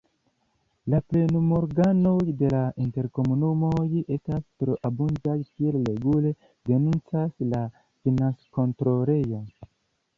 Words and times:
La 0.93 0.99
plenumorganoj 1.09 2.15
de 2.39 2.49
la 2.53 2.61
interkomunumoj 2.85 3.85
estas 4.17 4.49
troabundaj, 4.63 5.39
kiel 5.53 5.81
regule 5.93 6.35
denuncas 6.73 7.49
la 7.55 7.65
financkontrolejo. 7.85 9.49